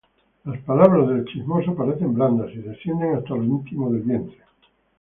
[0.45, 4.39] Las palabras del chismoso parecen blandas, Y descienden hasta lo íntimo del vientre.